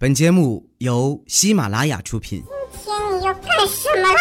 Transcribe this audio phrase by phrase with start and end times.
[0.00, 2.44] 本节目由喜马拉雅出品。
[2.84, 4.20] 今天你要干什么啦？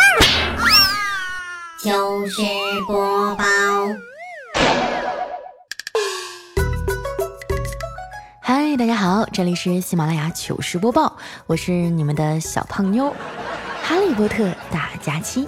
[1.77, 2.41] 糗事
[2.87, 3.43] 播报。
[8.41, 13.13] 嗨，大家好，这里是喜马拉雅糗事播报，我是你们的小胖妞，
[13.83, 15.47] 哈利波特大假期。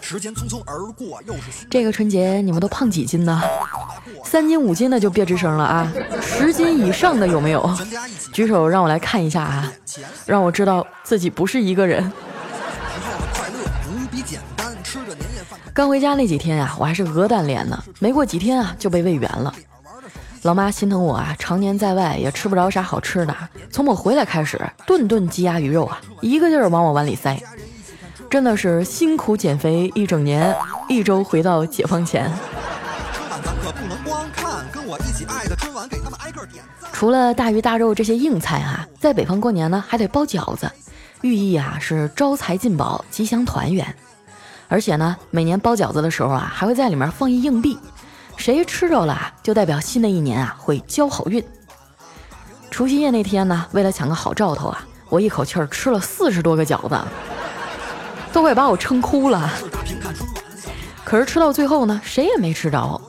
[0.00, 3.42] 时间匆匆而过，又是这个春节你们都胖几斤呢？
[4.24, 5.92] 三斤五斤的就别吱声了啊！
[6.20, 7.68] 十斤以上的有没有？
[8.32, 9.72] 举手让我来看一下啊，
[10.26, 12.12] 让我知道自己不是一个人。
[15.74, 19.52] 刚回家那几天啊，我还是鹅蛋脸呢，没过几天啊就被喂圆了。
[20.42, 23.36] 老妈心疼我啊，常年在外也吃不着啥好吃的，
[23.70, 27.36] 从我回来开始，顿顿鸡鸭鱼肉啊，一个劲儿往我碗里塞。
[28.28, 30.54] 真的是辛苦减肥一整年，
[30.88, 32.30] 一周回到解放前。
[36.92, 40.70] 除了大鱼大肉这些硬菜哈，在北方过年呢还得包饺子，
[41.22, 43.94] 寓意啊是招财进宝、吉祥团圆。
[44.68, 47.78] 而且呢，每年包饺子的时候啊，还会在里面放一硬币，
[48.36, 51.42] 谁吃着了就代表新的一年啊会交好运。
[52.70, 56.98] 除夕夜那天呢，为了抢个好兆头啊，我一口气儿吃了四十多个饺子。
[58.32, 59.50] 都快把我撑哭了，
[61.04, 63.00] 可是吃到最后呢，谁也没吃着，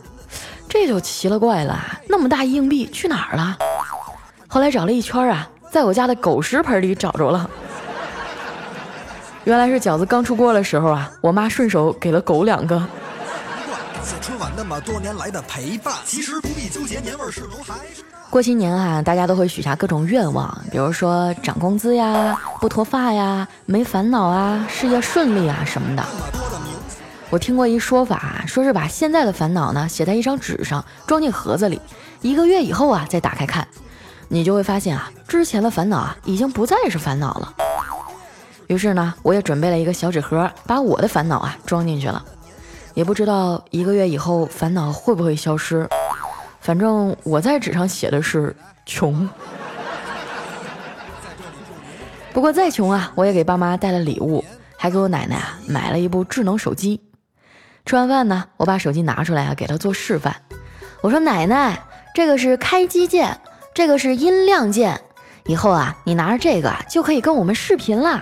[0.69, 3.57] 这就奇了怪了，那么大硬币去哪儿了？
[4.47, 7.49] 后来找了一圈啊，在我家的狗食盆里找着了。
[9.43, 12.81] 原来是饺子刚出锅的时候啊，我妈顺手给了狗两个。
[14.21, 18.03] 春晚那么多年来的陪伴，其实不必纠结年味是否还是。
[18.37, 26.05] 过新年啊，大家都会许下各种愿望，比如说涨工资呀、不脱发呀、没烦恼啊、事业顺利啊什么的。
[27.31, 31.81] 我听过一说法，说是把现在的烦恼呢写在一张纸上，装进盒子里，
[32.21, 33.67] 一个月以后啊再打开看，
[34.27, 37.51] 你就会发现啊，之前的烦恼啊已经不再是烦恼了。
[38.67, 42.23] 于是呢，我也准备了一个小纸盒，把我的烦恼啊装进去了。
[42.93, 45.89] 也不知道一个月以后烦恼会不会消失。
[46.67, 48.53] 反正我在纸上写的是
[48.85, 49.29] 穷，
[52.33, 54.43] 不过再穷啊，我也给爸妈带了礼物，
[54.75, 57.01] 还给我奶奶啊买了一部智能手机。
[57.85, 60.35] 吃完饭呢，我把手机拿出来啊，给她做示范。
[60.99, 61.81] 我说：“奶奶，
[62.13, 63.39] 这个是开机键，
[63.73, 64.99] 这个是音量键，
[65.45, 68.21] 以后啊，你拿着这个就可以跟我们视频啦。”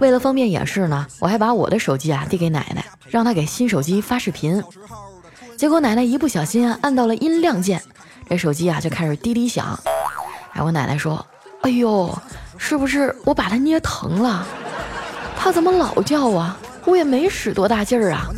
[0.00, 4.62] 为了方便演示呢，我还把我的手机啊递给奶奶，让她给新手机发视频。
[5.60, 7.82] 结果奶奶一不小心啊，按到了音量键，
[8.26, 9.78] 这手机啊就开始滴滴响。
[10.54, 11.22] 哎，我奶奶说
[11.60, 12.18] ：“哎呦，
[12.56, 14.46] 是不是我把它捏疼了？
[15.36, 16.56] 它怎么老叫啊？
[16.86, 18.30] 我也没使多大劲儿啊。”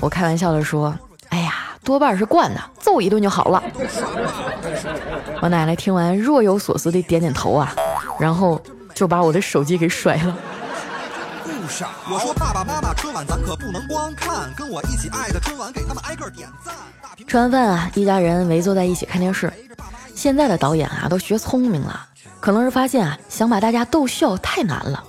[0.00, 0.92] 我开玩笑的说
[1.30, 1.54] ：“哎呀，
[1.84, 3.62] 多半是惯的，揍一顿就好了。”
[5.40, 7.72] 我奶奶听完若有所思的点点头啊，
[8.18, 8.60] 然后
[8.92, 10.36] 就把我的手机给摔了。
[12.08, 16.72] 我说爸爸妈妈，春晚咱可不能光看，跟我一起爱的春晚，给他们挨个点赞。
[17.26, 19.52] 吃完饭啊，一家人围坐在一起看电视。
[20.14, 22.06] 现在的导演啊，都学聪明了，
[22.38, 25.02] 可能是发现啊，想把大家逗笑太难了，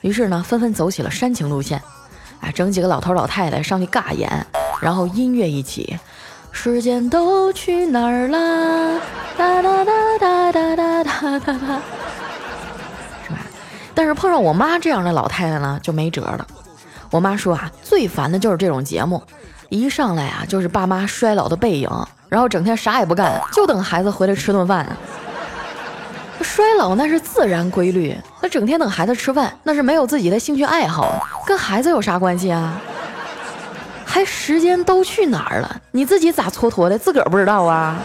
[0.00, 1.80] 于是呢，纷纷走起了煽情路线。
[2.40, 4.44] 啊，整几个老头老太太上去尬演，
[4.82, 5.96] 然后音乐一起，
[6.50, 9.00] 时间都去哪儿了？
[9.38, 11.99] 哒哒哒哒哒哒哒哒哒。
[14.00, 16.46] 但是碰上我妈这样的老太太呢，就没辙了。
[17.10, 19.22] 我妈说啊，最烦的就是这种节目，
[19.68, 21.90] 一上来啊就是爸妈衰老的背影，
[22.30, 24.96] 然后整天啥也不干，就等孩子回来吃顿饭。
[26.40, 32.80] 衰老那是自然规律，那整天等孩子吃饭，那是没有自己的兴趣爱好，跟孩子有啥关系啊？
[34.06, 35.76] 还时间都去哪儿了？
[35.90, 36.98] 你自己咋蹉跎的？
[36.98, 37.98] 自个儿不知道啊？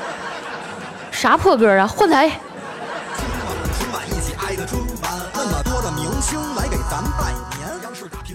[1.09, 1.87] 啥破歌啊？
[1.87, 2.29] 换台。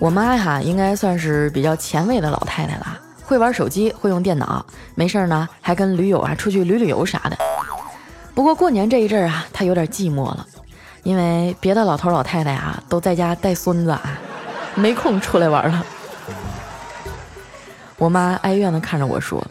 [0.01, 7.37] 我妈哈应该算是比较前卫的老太太了，会玩手机，会用电脑，没事呢还跟驴友啊出去旅旅游啥的。
[8.35, 10.47] 不过过年这一阵儿啊，她有点寂寞了，
[11.03, 14.19] 因为别的老头老太太啊都在家带孙子啊，
[14.75, 15.85] 没空出来玩了。
[17.99, 19.47] 我妈哀怨的看着我说：“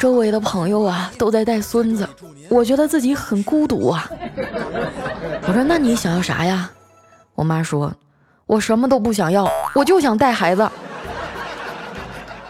[0.00, 2.08] 周围的朋友啊都在带孙子，
[2.48, 4.10] 我觉得自己很孤独啊。”
[5.46, 6.70] 我说：“那你想要啥呀？”
[7.36, 7.92] 我妈说。
[8.50, 10.68] 我什么都不想要，我就想带孩子。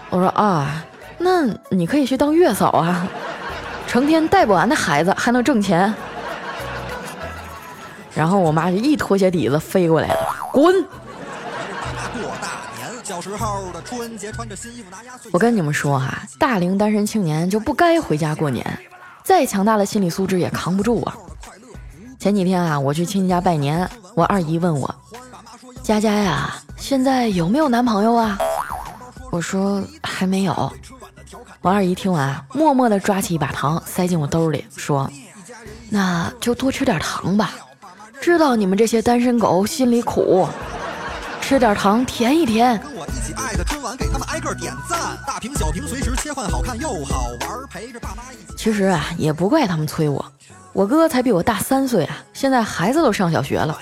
[0.09, 0.83] 我说啊，
[1.19, 3.07] 那你可以去当月嫂啊，
[3.87, 5.93] 成天带不完的孩子还能挣钱。
[8.15, 10.75] 然后我妈就一拖鞋底子飞过来了，滚！
[15.33, 18.65] 我跟你们说哈，大龄单身青年就不该回家过年，
[19.23, 21.15] 再强大的心理素质也扛不住啊。
[22.19, 24.93] 前几天啊，我去亲戚家拜年，我二姨问我
[25.83, 28.39] ：“佳佳呀，现在有没有男朋友啊？”
[29.31, 30.73] 我说：“还没有。”
[31.63, 35.11] 王二姨听完，默默地抓起一把糖塞进我兜里，说
[35.91, 37.53] ：“那就多吃点糖吧，
[38.21, 40.49] 知道你们这些单身狗心里苦，
[41.41, 50.25] 吃点糖甜一甜。”跟我一起爱的，听完给他们挨个点赞，大屏小屏随时切换，好看又好玩，陪着爸妈一起其实啊，也不怪他们催我。
[50.73, 53.77] 我哥才比我大三岁啊，现在孩子都上小学了。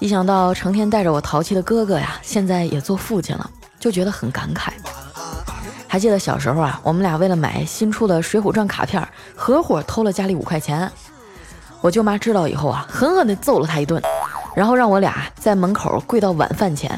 [0.00, 3.50] 一想到成天带着我淘气的哥哥呀，现在也做父亲了，
[3.80, 4.70] 就觉得很感慨。
[5.88, 10.88] 还记得小时候啊，我们俩为了买新出的《水浒传》卡片，合伙偷了家里五块钱。
[11.80, 14.00] 我舅妈知道以后啊，狠狠地揍了他一顿，
[14.54, 16.96] 然后让我俩在门口跪到晚饭前。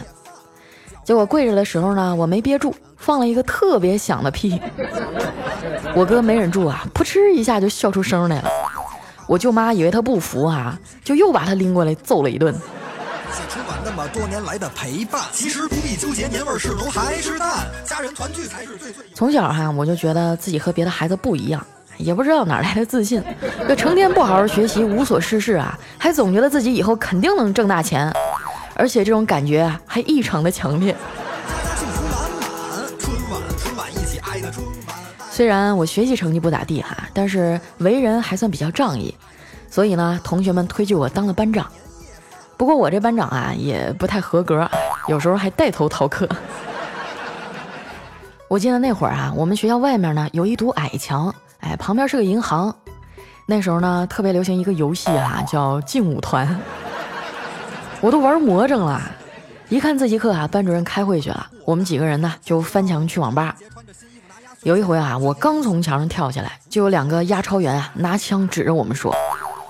[1.02, 4.60] 结果跪着的时候呢，我没憋住，放了一个特别响的屁。
[5.94, 8.50] 我哥没忍住啊，噗嗤一下就笑出声来了。
[9.26, 12.54] 我舅妈以为他不服啊，就又把他拎过来揍了一顿。
[14.10, 19.04] 多年来的陪伴，其实不必纠结年味是浓还是淡，家人团聚才是最最。
[19.14, 21.64] 从小哈，我就觉得自己和别的孩子不一样，
[21.96, 23.22] 也不知道哪来的自信，
[23.68, 28.12] 这成天不好好学习，无所事事啊，还总觉得自己以后肯定能挣大钱，
[28.74, 30.94] 而且这种感觉啊，还异常的强烈。
[35.30, 39.14] 虽然我学习成绩不咋地哈，但是为人还算比较仗义，
[39.70, 41.70] 所以呢，同学们推举我当了班长。
[42.60, 44.68] 不过我这班长啊也不太合格，
[45.08, 46.28] 有时候还带头逃课。
[48.48, 52.76] 我记得那会儿啊，我们学校外面呢有一堵矮墙，哎，旁边是个银行。
[53.46, 56.54] 那时候呢特别流行一个游戏啊，叫劲舞团，
[58.02, 59.00] 我都玩魔怔了。
[59.70, 63.56] 一看自习课啊，班主任开会去了，我们几个人呢就翻墙去网吧。
[64.64, 69.16] 有一回啊，我刚从墙上跳下来，就有两个押钞员啊拿枪指着我们说：“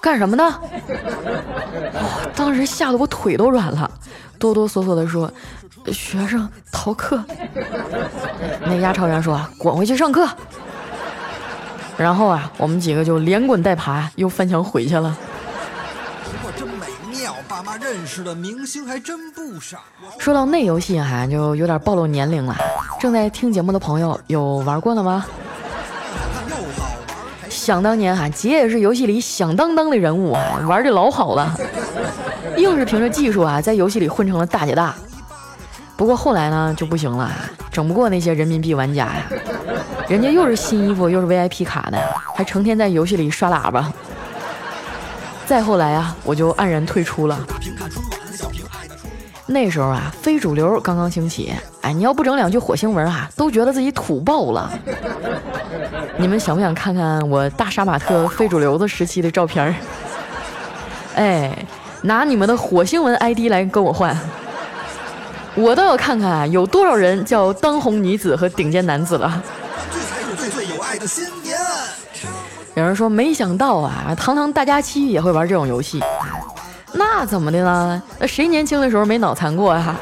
[0.03, 0.59] 干什么呢？”
[2.41, 3.89] 当时吓得我腿都软了，
[4.39, 5.31] 哆哆嗦嗦的说
[5.93, 7.23] ：“学生逃课。”
[8.65, 10.27] 那押钞员说：“滚回去上课。”
[11.99, 15.15] 然后啊，我们几个就连滚带爬又翻墙回去了。
[16.57, 19.79] 真美妙，爸妈认识的明星还真不少。
[20.19, 22.57] 说到那游戏哈，就有点暴露年龄了。
[22.99, 25.27] 正在听节目的朋友有玩过的吗？
[27.51, 31.55] 想当年哈，姐也是游戏里响当当的人物啊，玩的老好了，
[32.61, 34.95] 硬是凭着技术啊，在游戏里混成了大姐大。
[35.97, 37.31] 不过后来呢就不行了，
[37.71, 39.27] 整不过那些人民币玩家呀，
[40.09, 41.99] 人家又是新衣服又是 VIP 卡的，
[42.35, 43.93] 还成天在游戏里刷喇叭。
[45.47, 47.39] 再后来啊，我就黯然退出了。
[49.47, 51.53] 那时候啊，非主流刚刚兴起，
[51.83, 54.71] 哎，你要不整两句火星文啊，都觉得自己土爆了。
[56.17, 59.75] 你们想不想看看我大杀马特非主流的时期的照片儿？
[61.17, 61.53] 哎，
[62.03, 64.17] 拿你们的火星文 ID 来跟我换，
[65.55, 69.43] 我倒要看看，有多少人叫当红女子和顶尖男子了。
[69.93, 71.59] 这才是最最有爱的新年。
[72.75, 76.03] 有人说没想到啊，堂堂大家期也会玩这种游戏。
[76.93, 78.03] 那怎么的呢？
[78.19, 79.95] 那谁年轻的时候没脑残过啊？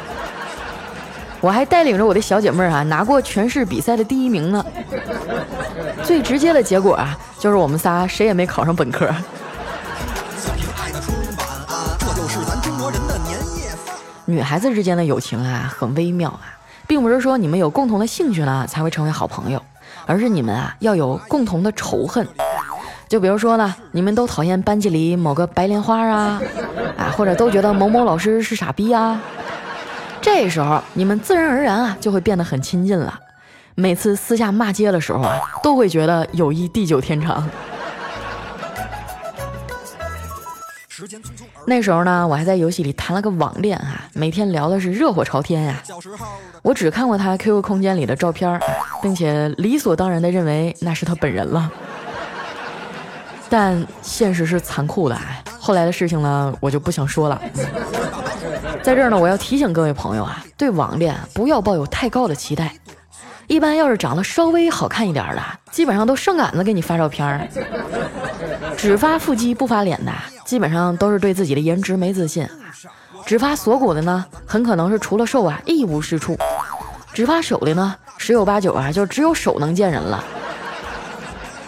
[1.40, 4.64] 我还带领着我的小姐妹儿啊，拿过全市比赛的第一名呢。
[6.04, 9.08] 最直接的结果啊，就是我们仨谁也没考上本科。
[14.28, 16.42] 女孩子之间的友情啊，很微妙啊，
[16.86, 19.62] 并不是说你们有共同的兴趣了才会成为好朋友，
[20.04, 22.28] 而是你们啊要有共同的仇恨。
[23.08, 26.42] 就比如说呢，你们都讨厌班级里某个白莲花啊，
[26.98, 29.18] 啊，或者都觉得某某老师是傻逼啊，
[30.20, 33.18] 这时候你们自然而然啊就会变得很亲近了。
[33.76, 37.48] 每次私下骂街的时候啊，都会觉得友谊地久天长。
[40.86, 45.82] 时间匆匆那时候呢，我还在游戏里谈了个网恋啊，每天聊的是热火朝天呀。
[46.62, 48.58] 我只看过他 QQ 空间里的照片，
[49.02, 51.70] 并且理所当然的认为那是他本人了。
[53.50, 57.38] 但现实是残酷的啊，后来的事情呢，我就不想说了。
[58.82, 62.72] 在这儿呢，我要提醒各位朋友啊，对网恋不要抱有太高的期待。
[63.48, 67.48] 一般要是长得稍微好看一点的，基本上都上杆子给你发照片儿。
[68.76, 70.12] 只发腹肌不发脸的，
[70.44, 72.46] 基本上都是对自己的颜值没自信。
[73.26, 76.38] 只发锁骨的呢，很可能是除了瘦啊一无是处。
[77.12, 80.22] 只发手的呢，十有八九啊，就只有手能见人了。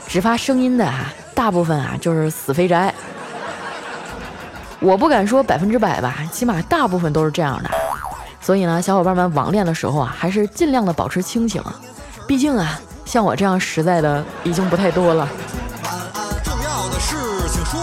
[0.07, 1.13] 只发声音的啊。
[1.33, 2.95] 大部分啊就是死肥宅，
[4.79, 7.71] 我不敢说百分之百吧，起码大部分都是这样的。
[8.41, 11.63] 所以呢，小伙伴们网恋的时候啊，还是尽量的保持清醒，
[12.27, 15.29] 毕竟啊，像我这样实在的已经不太多了。
[16.43, 17.17] 重要的事
[17.49, 17.81] 情说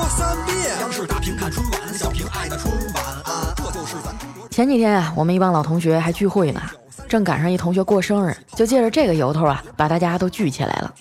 [4.50, 6.62] 前几天啊，我们一帮老同学还聚会呢，
[7.08, 10.92] 正赶上一同学过生日，就借着这个由头啊，把大家都聚起来了。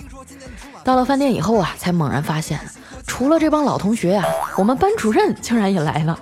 [0.84, 2.60] 到了饭店以后啊，才猛然发现，
[3.06, 4.24] 除了这帮老同学啊，
[4.56, 6.18] 我们班主任竟然也来了。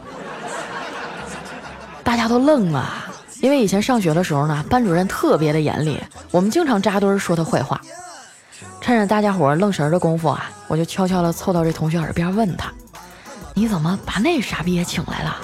[2.04, 3.03] 大家都愣了，
[3.44, 7.78] 因为以前上学的时候呢，班主任特别的严厉，我们经常扎堆儿说他坏话。
[8.80, 12.72] 趁着大家伙愣神儿的功夫啊，我就悄悄地凑到这同学耳边问他
[13.52, 15.36] ：“你怎么把那傻逼也请来了？”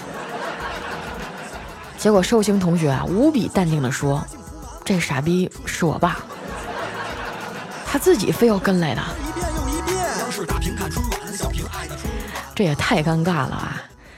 [1.99, 4.25] 结果寿星同学啊，无比淡定地说
[4.83, 6.21] ：“这傻逼是我爸，
[7.85, 9.02] 他自己非要跟来的。”
[12.57, 13.76] 这也太尴尬了啊！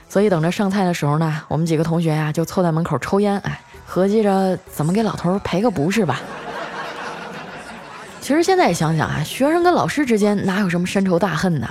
[0.09, 3.61] 所以等着上菜的时候呢，我们几个同学呀就凑在门口抽烟，哎，
[3.93, 6.19] 合计着怎么给老头赔个不是吧。
[8.23, 11.69] 其实现在想想啊，学生跟老师之间哪有什么深仇大恨呢？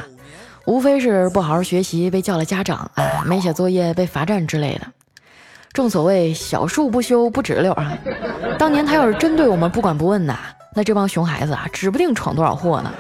[0.66, 4.86] 无非是不好好学习被叫了家长，啊，没写作业被罚站之类的。
[5.74, 7.98] 正所谓小树不修不直溜啊。
[8.60, 10.38] 当年他要是真对我们不管不问呐，
[10.76, 12.94] 那这帮熊孩子啊，指不定闯多少祸呢。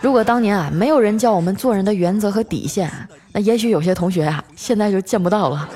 [0.00, 2.90] 如果当年啊，没有人教我们做人的原则和底线，
[3.30, 5.68] 那也许有些同学啊，现在就见不到了。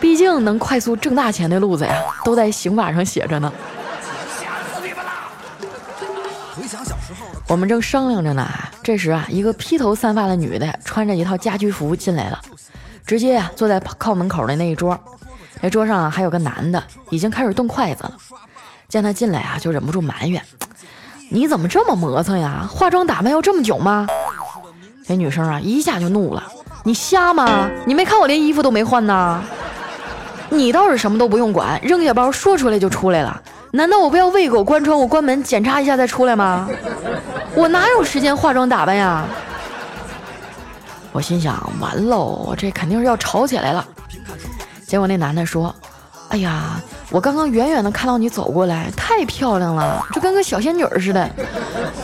[0.00, 3.52] 毕竟能快速挣大钱的路子呀，都在刑法上写着呢。
[6.56, 8.48] 回想小时候我们正商量着呢，
[8.82, 12.40] 这时啊，一个披头散发的女的，穿着一套家居服进来了，
[13.06, 14.98] 直接啊坐在靠门口的那一桌。
[15.60, 18.16] 那桌上还有个男的，已经开始动筷子了。
[18.88, 20.42] 见他进来啊，就忍不住埋怨
[21.30, 22.66] ：“你怎么这么磨蹭呀？
[22.68, 24.06] 化妆打扮要这么久吗？”
[25.06, 26.42] 这女生啊，一下就怒了
[26.82, 27.68] ：“你瞎吗？
[27.84, 29.42] 你没看我连衣服都没换呢？
[30.50, 33.42] 你倒是什么都不用管，扔下包说出来就出来了。”
[33.72, 36.68] 难道我不要喂狗、关窗户、关门、检查一下再出来吗？
[37.54, 39.24] 我哪有时间化妆打扮呀？
[41.12, 43.86] 我心想，完喽，这肯定是要吵起来了。
[44.86, 45.72] 结果那男的说
[46.30, 46.80] ：“哎呀，
[47.10, 51.30] 我刚刚远远的看到你走过来，太漂亮了，就跟个小仙女似的。”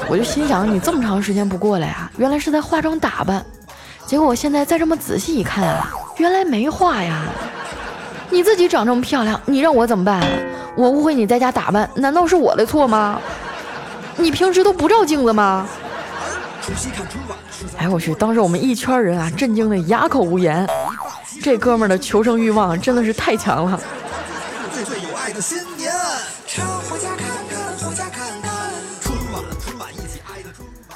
[0.09, 3.45] 我就心想，你这么长时间不过来啊，原来是在化妆打扮。
[4.07, 7.25] 结果我现在再这么仔细一看啊，原来没化呀。
[8.31, 10.23] 你自己长这么漂亮，你让我怎么办？
[10.77, 13.21] 我误会你在家打扮，难道是我的错吗？
[14.17, 15.67] 你平时都不照镜子吗？
[17.79, 18.13] 哎，我去！
[18.15, 20.69] 当时我们一圈人啊，震惊的哑口无言。
[21.43, 23.81] 这哥们儿的求生欲望真的是太强了。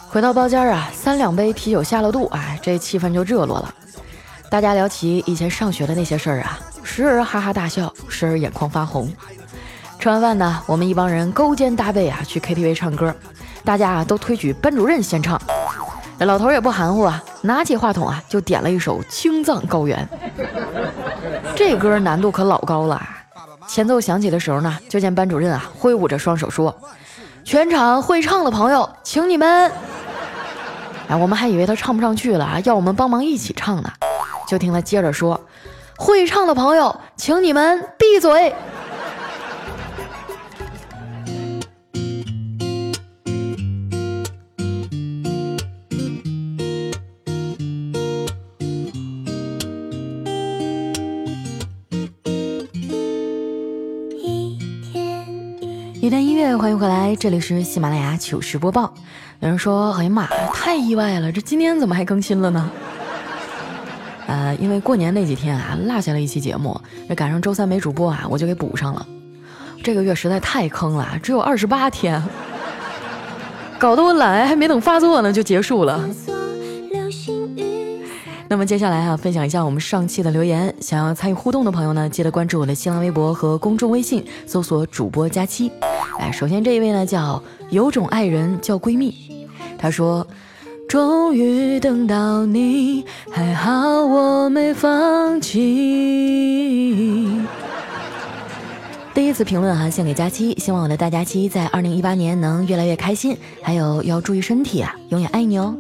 [0.09, 3.75] 回到包间啊，三两杯啤酒下了肚，哎，这气氛就热络了。
[4.51, 9.13] 大家聊起以前上学的那些事儿啊，时而哈哈大笑，时而眼眶发红。
[9.99, 13.15] 吃完饭呢，我们一帮人勾肩搭背啊去 KTV 唱歌，
[13.65, 15.41] 大家啊都推举班主任先唱。
[16.21, 20.07] 老头也不含糊啊，拿起话筒啊就点了一首《青藏高原》。
[21.55, 23.03] 这歌难度可老高了。
[23.67, 26.75] 前奏响起的时候呢，就见班主任啊挥舞着双手说
[27.45, 29.71] ：“全场会唱的朋友，请你们……”
[31.09, 33.91] 哎，我们还以为他唱不上去了啊，要我们帮忙一起唱呢。
[34.47, 35.41] 就听他接着说
[36.03, 38.55] ：“会唱的朋友，请你们闭嘴。”
[56.01, 58.95] 一段音乐，欢迎回来，这里是喜马拉雅糗事播报。
[59.41, 62.71] 有人说：“哎呀妈，太意外了，这今天怎么还更新了呢？”
[64.31, 69.05] 呃，因为过年那几天啊，落下了一期节目，这赶上周三没主播啊，我就给补上了。
[69.83, 72.23] 这个月实在太坑了，只有二十八天，
[73.77, 76.09] 搞得我懒癌还没等发作呢就结束了。
[78.49, 80.73] 那么接下来啊，分享一下我们上期的留言。
[80.81, 85.73] 想要参与互动的朋友呢，记得关注我的新浪微博和公众微信，搜索主播佳期。
[86.21, 90.25] 哎，首先这一位呢叫有种爱人叫闺蜜，她说
[90.91, 95.61] ：“终于等到你，还好我没放弃。”
[99.15, 105.77] 第一次评论哈，献给佳期，希望我的大佳期在二零一八年能越来越开心，还有要注意身体啊，永远爱你哦。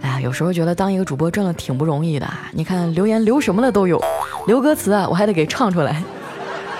[0.00, 2.28] 哎呀有时候觉得当一个主播真的挺不容易的。
[2.50, 4.02] 你看留言留什么的都有，
[4.48, 6.02] 留歌词啊，我还得给唱出来，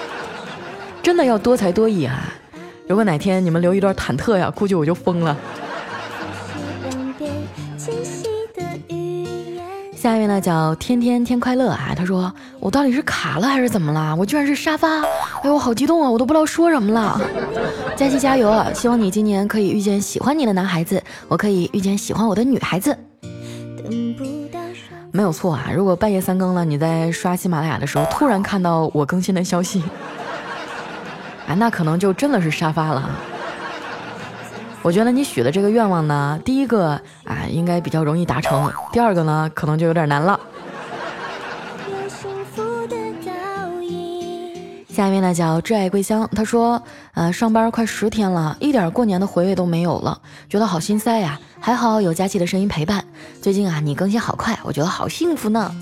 [1.00, 2.34] 真的要多才多艺啊！
[2.88, 5.36] 如果哪天你们留一段忐忑呀，估计我就疯了。
[9.98, 14.14] 下一位呢叫天天天快乐啊，他说我到底是卡了还是怎么了？
[14.14, 17.20] 我居然是沙发，哎呦我好激动啊，我都不知道说什么了。
[17.96, 18.72] 佳琪加油啊！
[18.72, 22.96] 希望你今年可以遇见喜欢你的男孩子，我可以遇见喜欢我的女孩子。
[25.10, 25.66] 没有错啊！
[25.74, 29.82] 如果半夜三更了，你在刷喜马拉雅的时候，突然看到我更新的消息，
[31.48, 33.10] 啊，那可能就真的是沙发了。
[34.82, 36.90] 我觉得你许的这个愿望呢，第一个
[37.24, 40.38] 啊应该比较容易达成，第二个呢可能就有点难了。
[44.88, 46.82] 下一位呢叫挚爱桂香，他说，
[47.14, 51.38] 呃，上班快十天了，一点过年的回味都没有了，觉得好心塞呀。
[51.60, 53.04] 还好有佳琪的声音陪伴。
[53.42, 55.72] 最近啊，你更新好快，我觉得好幸福呢。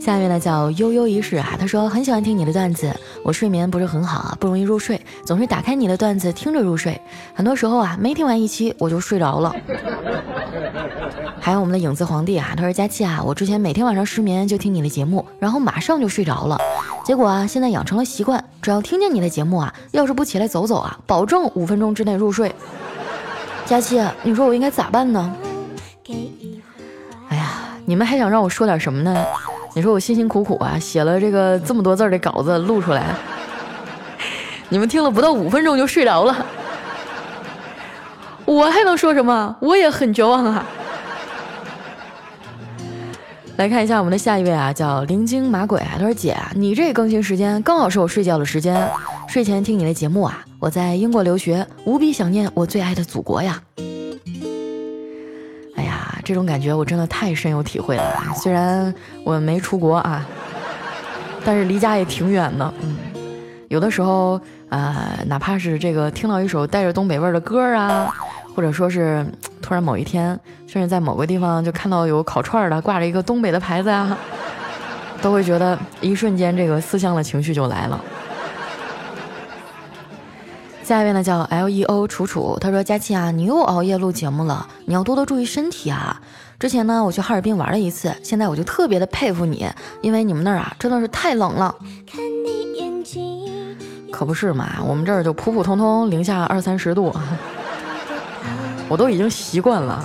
[0.00, 7.00] 下一位呢叫悠悠一世啊，他说很喜欢听你的段子，我睡眠不是很好啊，不容易入睡，总是打开你的段子听着入睡，
[7.34, 9.52] 很多时候啊没听完一期我就睡着了。
[11.40, 16.58] 还有我们的影子皇帝啊，他说佳期啊，我之前每天晚上失眠就听你的节目，然后马上就睡着了，
[17.04, 22.54] 结果啊现在养成了习惯，只要听见你的节目啊，要是不起来走走啊，保证五分钟之内入睡。
[23.64, 25.34] 佳期，你说我应该咋办呢？
[27.28, 29.24] 哎呀，你们还想让我说点什么呢？
[29.76, 33.14] 你说我辛辛苦苦啊，写了这个这么多字的稿子录出来，
[34.68, 36.46] 你们听了不到五分钟就睡着了，
[38.44, 39.56] 我还能说什么？
[39.58, 40.64] 我也很绝望啊！
[43.56, 48.88] 来看一下我们的下一位啊，叫灵精马鬼啊，他说姐，你这更新时间刚好是我睡觉的时间，
[49.28, 53.60] 睡前听你的节目啊，我在英国留学，无比想念我最爱的祖国呀。
[56.24, 58.02] 这种感觉我真的太深有体会了。
[58.34, 60.26] 虽然我没出国啊，
[61.44, 62.72] 但是离家也挺远的。
[62.80, 62.96] 嗯，
[63.68, 64.40] 有的时候
[64.70, 68.12] 啊，哪怕是这个听到一首带着东北味儿的歌啊，
[68.54, 69.24] 或者说是
[69.60, 74.16] 突然某一天，甚至在某个地方就看到有烤串的挂着一个东北的牌子啊，
[75.20, 78.00] 都会觉得一瞬间这个思乡的情绪就来了。
[80.84, 86.20] 下一位呢叫 L E O 楚楚，他说佳琪啊，你又熬夜录节目了，你要多多注意身体啊。
[86.58, 89.66] 之前呢我去哈尔滨玩了一次，现在我就特别的佩服你，
[90.02, 91.74] 因为你们那儿啊真的是太冷了。
[94.12, 97.10] 可不是嘛，我们这儿就普普通通零下二三十度，
[98.88, 100.04] 我都已经习惯了。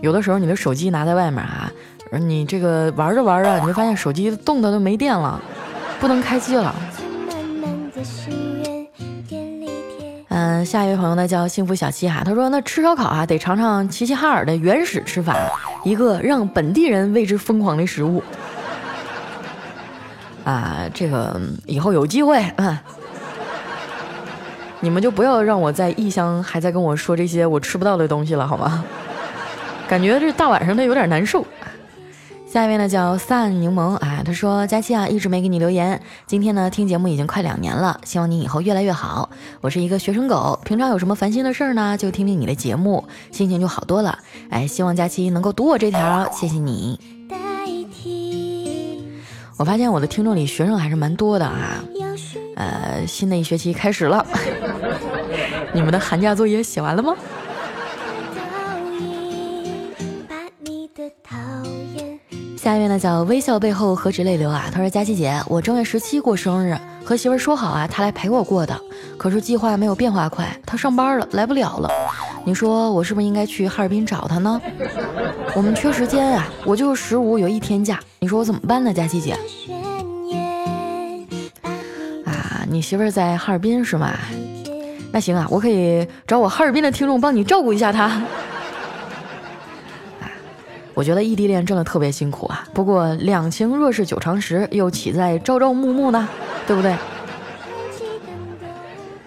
[0.00, 1.70] 有的时候你的手机拿在外面啊，
[2.18, 5.40] 你这个玩着玩着，你就发现手机冻的都没电了，
[6.00, 6.74] 不能开机了。
[10.40, 15.36] 嗯，下一位朋友呢叫幸福小七哈，他说那吃烧烤啊得尝尝齐齐哈尔的原始吃法，
[15.84, 18.24] 一个让本地人为之疯狂的食物。
[20.42, 22.78] 啊，这个以后有机会，嗯，
[24.80, 28.82] 你们就不要让我在异乡还在跟我说这些我吃不到的东西了，好吗？
[29.86, 31.44] 感觉这大晚上的有点难受。
[32.52, 39.30] 下一位呢叫散柠檬啊，他说佳期啊一直没给你留言，今天呢听节目已经快两年了，希望你以后越来越好。
[39.60, 44.18] 我是一个学生狗，平常有什么烦心的事儿呢，就听听你的节目，心情就好多了。
[44.48, 46.98] 哎，希望佳期能够读我这条，谢谢你。
[49.56, 51.84] 我发现我的听众里学生还是蛮多的啊，
[52.56, 54.26] 呃，新的一学期开始了，
[55.72, 57.14] 你们的寒假作业写完了吗？
[62.62, 64.66] 下一位呢叫微笑背后何止泪流啊？
[64.70, 68.78] 他说佳琪姐，我正月十七过生日，和媳妇说好啊，他来陪我过的。
[69.16, 71.88] 可是计划没有变化快，他上班了，来不了了。
[72.44, 74.60] 你说我是不是应该去哈尔滨找他呢？
[75.54, 78.92] 我们缺时间啊，我就十五有一天假，你说我怎么办呢？
[78.92, 79.32] 佳琪姐，
[82.26, 84.12] 啊，你媳妇在哈尔滨是吗？
[85.10, 88.20] 那行啊，我可以找我哈尔滨的听众帮你照顾一下他。
[91.00, 92.62] 我觉得异地恋真的特别辛苦啊！
[92.74, 96.28] 不过两情若是久长时，又岂在朝朝暮暮呢？
[96.66, 96.94] 对不对？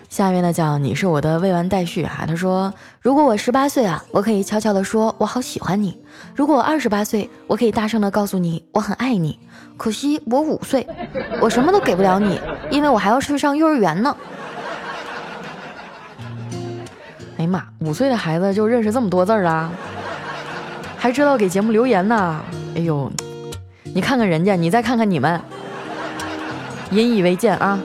[0.07, 2.25] 下面呢叫你是我的未完待续啊。
[2.27, 5.97] 他说，如果我十八岁啊，我可以悄悄的说我好喜欢你；
[6.35, 9.39] 如果我二十八岁，我可以大声的告诉你我很爱你。
[9.75, 10.87] 可惜我五岁，
[11.41, 14.15] 我什么都给不了你，因为我还要去上幼儿园呢。
[17.37, 19.71] 哎呀妈，五岁的孩子就认识这么多字儿啊！
[21.03, 22.41] 还知道给节目留言呢，
[22.77, 23.11] 哎呦，
[23.93, 25.37] 你看看人家，你再看看你们，
[26.91, 27.77] 引以为鉴啊。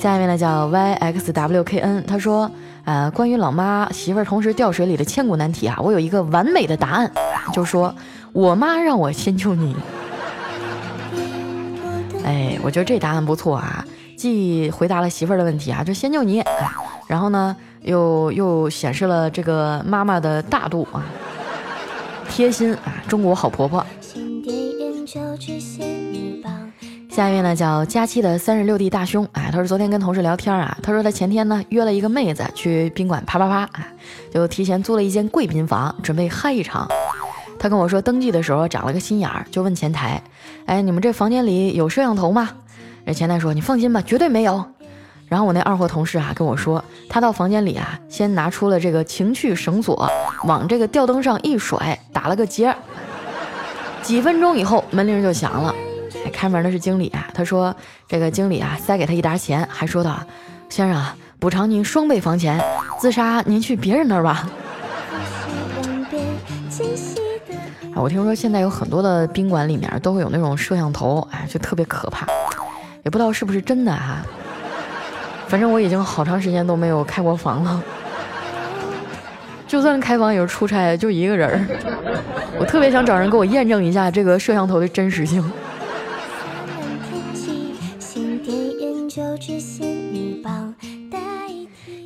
[0.00, 2.48] 下一位呢叫 yxwkn，他说，
[2.84, 7.10] 呃，关于老妈媳妇儿同时掉水里的千古难题啊，我有一个完美的答案，
[7.52, 7.92] 就说
[8.32, 9.74] 我妈让我先救你。
[12.24, 13.84] 哎，我觉得这答案不错啊，
[14.16, 16.44] 既回答了媳妇儿的问题啊，就先救你，
[17.08, 17.56] 然后呢。
[17.82, 21.04] 又又显示了这个妈妈的大度啊，
[22.30, 23.84] 贴心啊，中国好婆婆。
[27.10, 33.84] 下一位呢叫佳期的三十六弟大胸，哎，他说昨天跟同事聊天啊，他说他前天呢约了一个妹子去宾馆啪啪啪，哎，
[34.32, 36.88] 就提前租了一间贵宾房，准备嗨一场。
[37.58, 40.22] 他跟我说登记的时候长了个心眼儿，就问前台，
[40.66, 42.50] 哎，你们这房间里有摄像头吗？
[43.04, 44.64] 这前台说你放心吧，绝对没有。
[45.28, 50.10] 然后我那二货同事啊跟我说，他到房间里啊，先拿出了这个情趣绳索，
[50.44, 52.74] 往这个吊灯上一甩，打了个结。
[54.02, 55.74] 几分钟以后，门铃就响了。
[56.32, 57.74] 开门的是经理啊，他说
[58.06, 60.18] 这个经理啊塞给他一沓钱，还说道
[60.70, 61.04] ：“先生，
[61.38, 62.58] 补偿您双倍房钱，
[62.98, 64.48] 自杀您去别人那儿吧。”
[67.94, 72.26] 我听说现在有很多的宾馆里面都会有那种摄像头，哎，就特别可怕，
[73.04, 74.22] 也不知道是不是真的哈。
[75.48, 77.82] 反正我已经好长时间都没有开过房了，
[79.66, 81.60] 就算开房也是出差，就一个人儿。
[82.60, 85.42] 我特别想找人给我验证一下这个摄像头的真实性。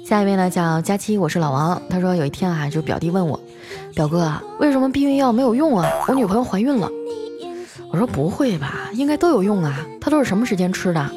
[0.04, 1.82] 下一位呢叫佳期，我是老王。
[1.88, 3.40] 他说有一天啊，就表弟问我，
[3.94, 5.90] 表哥为什么避孕药没有用啊？
[6.06, 6.88] 我女朋友怀孕了。
[7.90, 9.84] 我说不会吧，应该都有用啊。
[10.00, 11.10] 他都是什么时间吃的？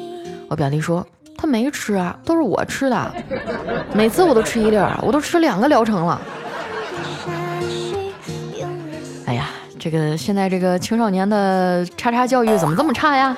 [0.48, 1.06] 我表弟说
[1.46, 3.14] 没吃啊，都是我吃的。
[3.94, 6.20] 每次我都吃一粒儿，我都吃两个疗程了。
[9.26, 13.36] 哎呀，这个现在这个青少年的叉叉教育怎么这么差呀？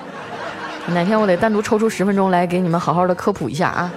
[0.89, 3.93] 哪天我得单独抽出十分钟来给你们好好的科普一下啊。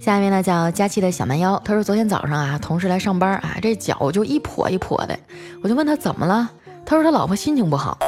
[0.00, 5.16] 下一位呢叫佳琪的小蛮腰，他说昨天早上啊，同事来上班啊，这脚就一跛一跛的，
[5.62, 6.48] 我就问他怎么了，
[6.84, 7.98] 他说他老婆心情不好。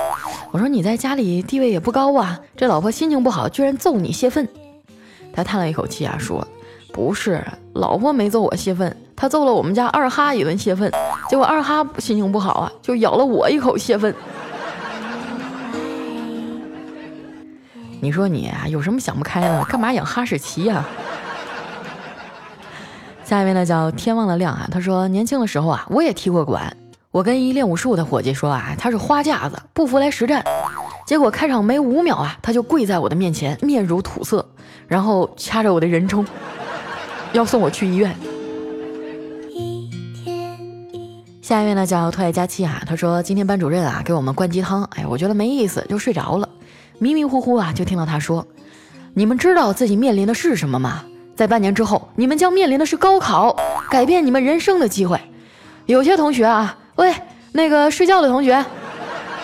[0.52, 4.48] 我说你在家里地位也不高啊，这老婆心情不好居然揍你泄愤。
[5.32, 6.44] 他叹了一口气啊，说
[6.92, 7.40] 不是，
[7.74, 10.90] 老婆没揍我泄愤，他揍了我们家二哈一顿泄愤，
[11.28, 14.12] 结果二哈心情不好啊，就咬了我一口泄愤。
[18.02, 19.64] 你说你啊，有什么想不开的？
[19.66, 20.84] 干嘛养哈士奇呀？
[23.24, 26.76] 下一位呢叫天忘了亮啊，他说年轻的时候啊，我也踢过馆。
[27.12, 30.44] 我跟一练武术的伙计说啊，他是花架子，不服来实战。
[31.04, 34.48] 结果开场没五秒啊，他就跪在我的面前，面如土色，
[34.86, 36.24] 然后掐着我的人中，
[37.32, 38.14] 要送我去医院。
[41.42, 46.48] 下一位呢叫特爱佳期啊，他说今天班主任啊给我们灌鸡汤，哎，我觉得没意思，就睡着了。
[47.00, 48.46] 迷迷糊糊啊，就听到他说
[49.14, 51.02] ：“你们知道自己面临的是什么吗？”
[51.34, 53.56] 在半年之后，你们将面临的是高考，
[53.90, 55.20] 改变你们人生的机会。
[55.86, 57.14] 有些同学啊，喂，
[57.52, 58.62] 那个睡觉的同学，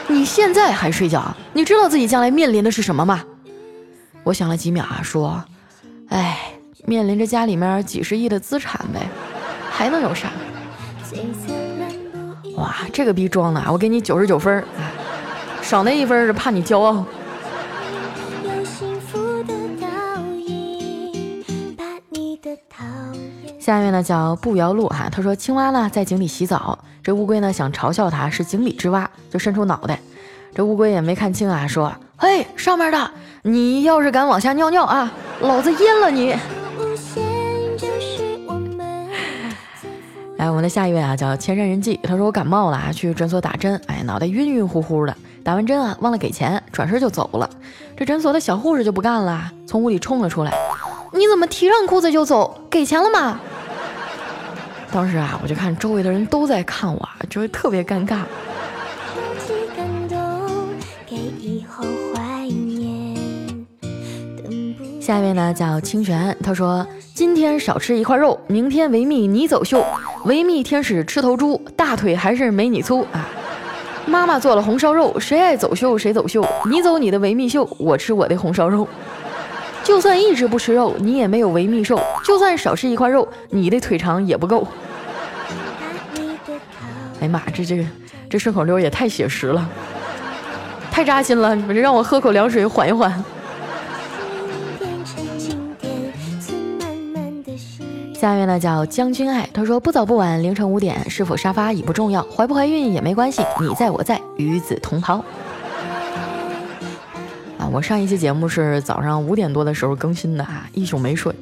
[0.08, 1.34] 你现在还睡觉？
[1.54, 3.24] 你知道自己将来面临的是什么吗？
[4.24, 5.42] 我想了几秒啊，说，
[6.10, 6.52] 哎，
[6.84, 9.08] 面临着家里面几十亿的资产呗，
[9.70, 10.28] 还能有啥？
[12.56, 14.62] 哇，这个逼装的，我给你九十九分，
[15.62, 17.06] 少那一分是怕你骄傲。
[23.58, 30.00] 下面呢叫步摇路哈，他说青蛙呢在井里洗澡，这乌龟呢想嘲笑它是井底之蛙，就伸出脑袋，
[30.52, 33.08] 这乌龟也没看清啊，说嘿上面的，
[33.42, 36.34] 你要是敢往下尿尿啊，老子阉了你！
[40.36, 47.48] 哎，我们的下一位啊叫千山人迹，他说我感冒了啊，去诊所打针，哎脑袋晕晕乎乎的，打完针啊忘了给钱，转身就走了，
[47.96, 50.52] 这诊所的小护士就不干了，从屋里冲了出来，
[51.12, 52.62] 你怎么提上裤子就走？
[52.68, 53.38] 给钱了吗？
[54.90, 58.20] 当时啊，我就看周围的人都在看我，就会特别尴尬。
[65.00, 69.84] 下一位呢叫清泉，他说今天少吃一块肉，明天维密你走秀，
[70.24, 73.28] 维密天使吃头猪，大腿还是没你粗啊。
[74.04, 78.88] 妈妈做了红烧肉，谁爱走秀谁走秀，你走你的维密秀，我吃我的红烧肉。
[79.84, 84.66] 就算一直不吃肉，你也没有维密瘦；就算少吃一块肉，你的腿长也不够。
[87.20, 87.84] 哎呀妈，这这个
[88.28, 89.70] 这顺口溜也太写实了，
[90.90, 91.54] 太扎心了！
[91.54, 93.24] 你们让我喝口凉水缓一缓。
[98.12, 105.24] 下面呢叫将军爱，他说不早不晚，凌晨五点，是否沙发已不重要，怀不怀孕也没关系，你在我在，与子同袍。
[107.56, 111.32] 啊我上一期节目是早上五点多的时候更新的啊，一宿没睡，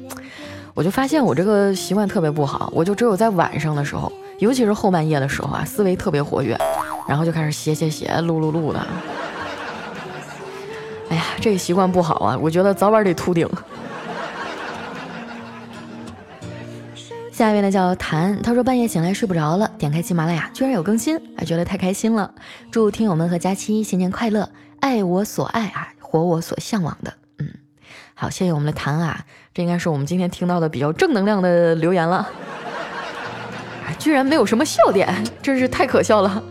[0.75, 6.55] 我就发现我这个习惯特别不好，我就只有在晚上的时候，尤其是后半夜的时候啊，思维特别活跃，
[7.07, 8.85] 然后就开始写写写，录录录的。
[11.09, 13.49] 哎呀，这个习惯不好啊，我觉得早晚得秃顶。
[17.31, 22.29] 下一位呢叫谭，他说半夜醒来睡不着了，点开喜马拉雅，居然有更新，还觉得太开心了。
[22.69, 24.49] 祝听友们和佳期新年快乐，
[24.81, 27.13] 爱我所爱啊，活我所向往的。
[28.17, 29.19] 好，谢谢我们的谭啊，
[29.53, 32.25] 这应该是我们今天听到的比较正能量的留言了。
[33.99, 36.41] 居然没有什么笑点，真是太可笑了。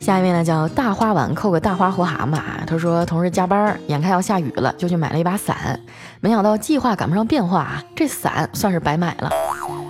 [0.00, 5.80] 下一位呢叫大花碗扣个大花活蛤蟆，他说同事加班，眼看要下雨了，就去买了一把伞，
[6.20, 9.28] 没想到计划赶不上变化啊，这伞算是白买了。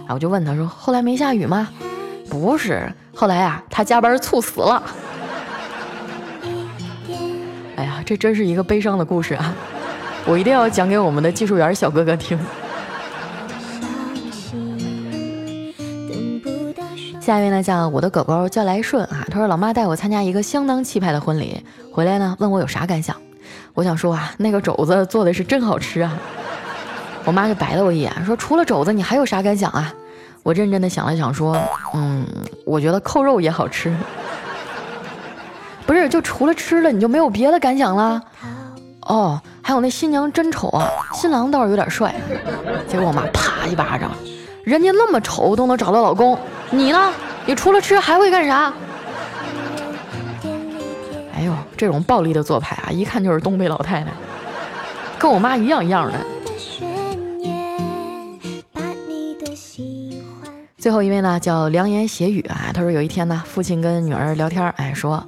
[0.07, 1.69] 啊，我就问他说，后来没下雨吗？
[2.31, 4.81] 不是，后来啊，他加班猝死了。
[7.85, 9.55] 哎呀，这真是一个悲伤的故事啊！
[10.25, 12.39] 我一定要讲给我们的技术员小哥哥听。
[17.21, 23.15] 下一位呢叫我的狗狗叫来顺啊，他说老妈带我参加一个相当气派的婚礼，回来呢问我有啥感想，
[23.75, 26.19] 我想说啊那个肘子做的是真好吃啊，
[27.27, 29.93] 我妈就白了我一眼说除了肘子你还有啥感想啊？
[30.43, 31.55] 我认真的想了想说
[31.93, 32.27] 嗯
[32.65, 33.95] 我觉得扣肉也好吃，
[35.87, 38.23] 不是就除了吃了你就没有别的感想了？
[39.03, 42.15] 哦还有那新娘真丑啊，新郎倒是有点帅，
[42.89, 44.11] 结果我妈啪一巴掌。
[44.63, 46.39] 人家那么丑都能找到老公，
[46.71, 47.13] 你呢？
[47.47, 48.73] 你除了吃还会干啥？
[51.35, 54.07] 哎呦，这种暴力的做派啊，一看就是东北老太太，
[55.19, 56.19] 跟我妈一样一样的。
[60.79, 65.27] 最后一位呢，叫良言邪语啊，他说有一天呢，父亲跟女儿聊天，哎，说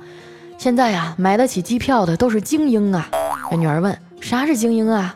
[0.66, 3.08] 现在呀，买得起机票的都是精英啊。
[3.56, 5.14] 女儿问，啥是精英啊？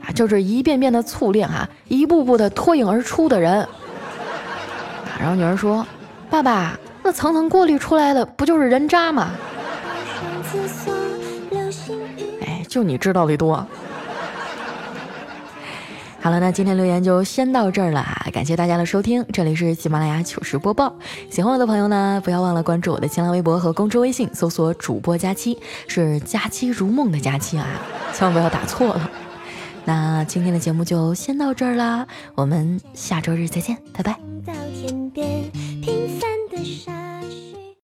[0.00, 3.66] 啊，就是一遍遍的淬炼啊，一步步的脱颖而出的人。
[5.18, 5.84] 然后女儿说
[6.30, 9.32] ：“爸爸，那层层过滤出来的不就是人渣吗？”
[12.46, 13.66] 哎，就你知道的多。
[16.22, 20.94] 好了，那今天留言就先到这儿了啊，感谢大家的收听，这里是喜马拉雅糗事播报。
[21.28, 25.58] 喜欢我的朋友呢，不要忘了关注我的新浪微博和公众微信，搜索“主播佳期”，
[25.88, 27.66] 是“佳期如梦”的佳期啊，
[28.14, 29.10] 千万不要打错了。
[29.84, 32.06] 那今天的节目就先到这儿啦，
[32.36, 34.16] 我们下周日再见，拜拜。